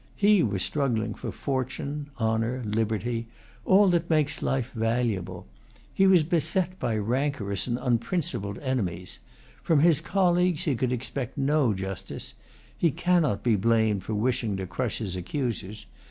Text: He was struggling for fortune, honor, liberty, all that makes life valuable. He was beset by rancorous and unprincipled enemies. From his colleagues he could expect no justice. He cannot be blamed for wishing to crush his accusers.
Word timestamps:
He 0.15 0.41
was 0.41 0.63
struggling 0.63 1.13
for 1.13 1.31
fortune, 1.31 2.09
honor, 2.17 2.63
liberty, 2.65 3.27
all 3.65 3.87
that 3.89 4.09
makes 4.09 4.41
life 4.41 4.71
valuable. 4.71 5.45
He 5.93 6.07
was 6.07 6.23
beset 6.23 6.79
by 6.79 6.97
rancorous 6.97 7.67
and 7.67 7.77
unprincipled 7.79 8.57
enemies. 8.63 9.19
From 9.61 9.81
his 9.81 10.01
colleagues 10.01 10.63
he 10.63 10.73
could 10.75 10.91
expect 10.91 11.37
no 11.37 11.75
justice. 11.75 12.33
He 12.75 12.89
cannot 12.89 13.43
be 13.43 13.55
blamed 13.55 14.01
for 14.03 14.15
wishing 14.15 14.57
to 14.57 14.65
crush 14.65 14.97
his 14.97 15.15
accusers. 15.15 15.85